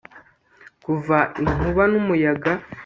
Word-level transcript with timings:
Kuva 0.83 1.17
inkuba 1.41 1.83
numuyaga 1.91 2.51